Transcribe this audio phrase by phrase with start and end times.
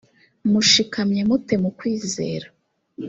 [0.51, 2.47] mushikamye mu te mukwizera